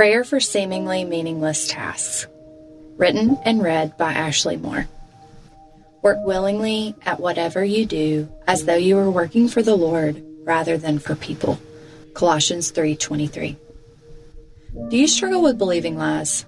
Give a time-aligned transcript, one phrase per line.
[0.00, 2.26] Prayer for Seemingly Meaningless Tasks.
[2.96, 4.88] Written and read by Ashley Moore.
[6.00, 10.78] Work willingly at whatever you do as though you were working for the Lord rather
[10.78, 11.58] than for people.
[12.14, 13.58] Colossians 3:23.
[14.88, 16.46] Do you struggle with believing lies?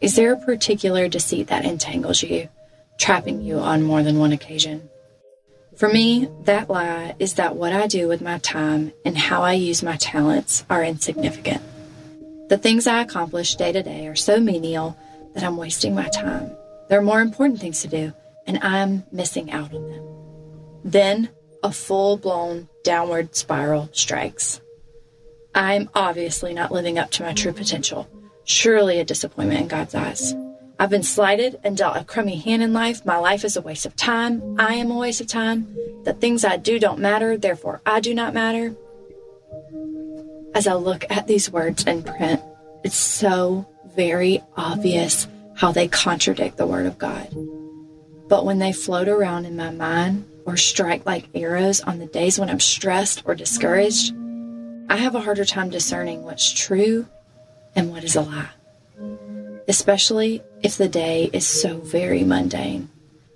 [0.00, 2.50] Is there a particular deceit that entangles you,
[3.00, 4.88] trapping you on more than one occasion?
[5.74, 9.54] For me, that lie is that what I do with my time and how I
[9.54, 11.62] use my talents are insignificant.
[12.52, 14.94] The things I accomplish day to day are so menial
[15.32, 16.54] that I'm wasting my time.
[16.90, 18.12] There are more important things to do,
[18.46, 20.04] and I'm missing out on them.
[20.84, 21.30] Then
[21.62, 24.60] a full blown downward spiral strikes.
[25.54, 28.06] I'm obviously not living up to my true potential.
[28.44, 30.34] Surely a disappointment in God's eyes.
[30.78, 33.06] I've been slighted and dealt a crummy hand in life.
[33.06, 34.60] My life is a waste of time.
[34.60, 35.74] I am a waste of time.
[36.04, 38.76] The things I do don't matter, therefore I do not matter.
[40.54, 42.40] As I look at these words in print,
[42.84, 47.28] it's so very obvious how they contradict the Word of God.
[48.28, 52.38] But when they float around in my mind or strike like arrows on the days
[52.38, 54.14] when I'm stressed or discouraged,
[54.88, 57.06] I have a harder time discerning what's true
[57.74, 58.50] and what is a lie.
[59.68, 62.90] Especially if the day is so very mundane,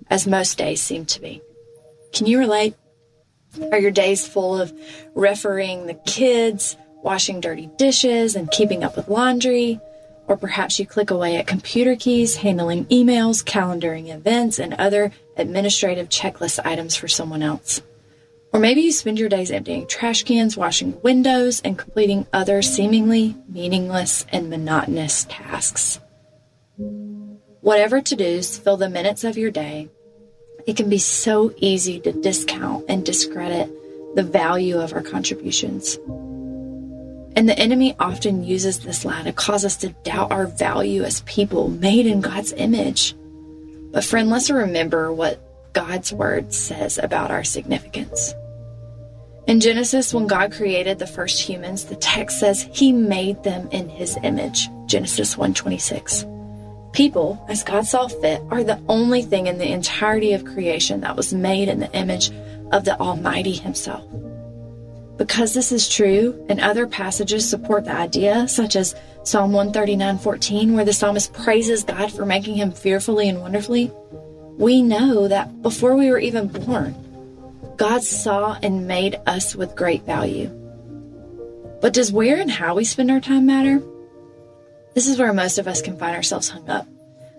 [0.09, 1.41] as most days seem to be.
[2.13, 2.75] Can you relate?
[3.71, 4.71] Are your days full of
[5.15, 9.79] refereeing the kids, washing dirty dishes, and keeping up with laundry?
[10.27, 16.09] Or perhaps you click away at computer keys, handling emails, calendaring events, and other administrative
[16.09, 17.81] checklist items for someone else.
[18.53, 23.35] Or maybe you spend your days emptying trash cans, washing windows, and completing other seemingly
[23.47, 25.99] meaningless and monotonous tasks.
[27.61, 29.89] Whatever to dos fill the minutes of your day,
[30.65, 33.69] it can be so easy to discount and discredit
[34.15, 35.99] the value of our contributions.
[37.37, 41.21] And the enemy often uses this lie to cause us to doubt our value as
[41.21, 43.13] people made in God's image.
[43.91, 45.39] But, friend, let's remember what
[45.71, 48.33] God's word says about our significance.
[49.45, 53.87] In Genesis, when God created the first humans, the text says he made them in
[53.87, 54.67] his image.
[54.87, 56.25] Genesis 1:26.
[56.91, 61.15] People, as God saw fit, are the only thing in the entirety of creation that
[61.15, 62.31] was made in the image
[62.71, 64.03] of the Almighty himself.
[65.17, 70.85] Because this is true, and other passages support the idea, such as Psalm 139:14, where
[70.85, 73.91] the psalmist praises God for making him fearfully and wonderfully,
[74.57, 76.95] we know that before we were even born,
[77.77, 80.49] God saw and made us with great value.
[81.81, 83.81] But does where and how we spend our time matter?
[84.93, 86.87] This is where most of us can find ourselves hung up.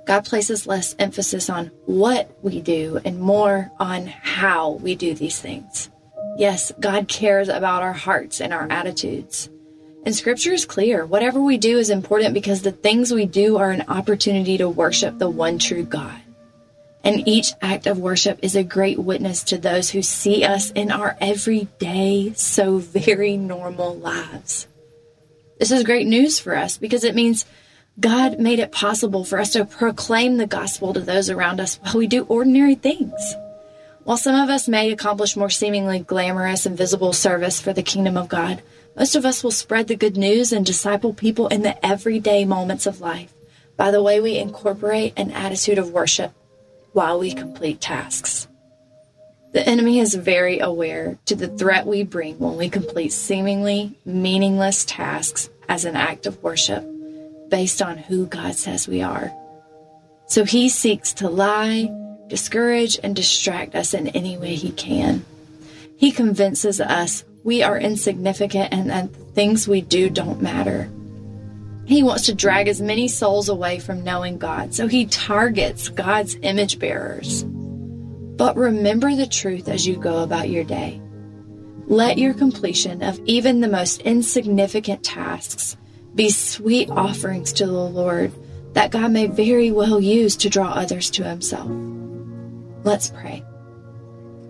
[0.07, 5.41] God places less emphasis on what we do and more on how we do these
[5.41, 5.91] things.
[6.39, 9.51] Yes, God cares about our hearts and our attitudes.
[10.07, 11.05] And scripture is clear.
[11.05, 15.19] Whatever we do is important because the things we do are an opportunity to worship
[15.19, 16.21] the one true God.
[17.03, 20.93] And each act of worship is a great witness to those who see us in
[20.93, 24.69] our everyday, so very normal lives.
[25.59, 27.47] This is great news for us because it means
[27.99, 31.97] God made it possible for us to proclaim the gospel to those around us while
[31.97, 33.35] we do ordinary things.
[34.09, 38.17] While some of us may accomplish more seemingly glamorous and visible service for the kingdom
[38.17, 38.63] of God,
[38.97, 42.87] most of us will spread the good news and disciple people in the everyday moments
[42.87, 43.35] of life
[43.77, 46.33] by the way we incorporate an attitude of worship
[46.93, 48.49] while we complete tasks.
[49.53, 54.87] The enemy is very aware to the threat we bring when we complete seemingly meaningless
[54.87, 56.83] tasks as an act of worship
[57.51, 59.31] based on who God says we are.
[60.29, 61.91] So he seeks to lie,
[62.29, 65.25] discourage, and distract us in any way he can.
[65.97, 70.91] He convinces us we are insignificant and that the things we do don't matter.
[71.87, 76.37] He wants to drag as many souls away from knowing God, so he targets God's
[76.43, 77.45] image bearers.
[77.45, 81.01] But remember the truth as you go about your day.
[81.87, 85.77] Let your completion of even the most insignificant tasks
[86.15, 88.33] be sweet offerings to the Lord
[88.75, 91.71] that God may very well use to draw others to Himself.
[92.89, 93.45] Let's pray.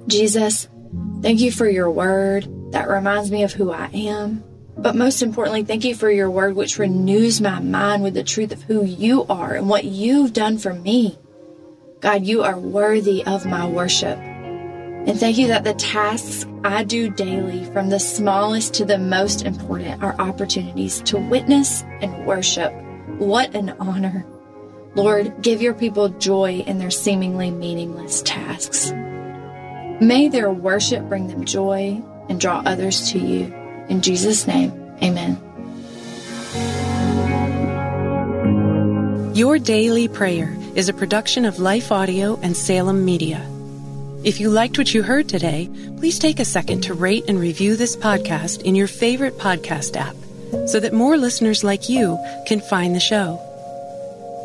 [0.06, 0.68] Jesus,
[1.22, 4.44] thank you for your word that reminds me of who I am.
[4.76, 8.52] But most importantly, thank you for your word, which renews my mind with the truth
[8.52, 11.18] of who you are and what you've done for me.
[11.98, 14.16] God, you are worthy of my worship.
[14.18, 19.42] And thank you that the tasks I do daily, from the smallest to the most
[19.42, 22.72] important, are opportunities to witness and worship.
[23.18, 24.24] What an honor.
[24.94, 28.90] Lord, give your people joy in their seemingly meaningless tasks.
[30.00, 33.52] May their worship bring them joy and draw others to you.
[33.88, 35.38] In Jesus' name, amen.
[39.34, 43.44] Your Daily Prayer is a production of Life Audio and Salem Media.
[44.24, 47.76] If you liked what you heard today, please take a second to rate and review
[47.76, 50.16] this podcast in your favorite podcast app
[50.68, 53.40] so that more listeners like you can find the show.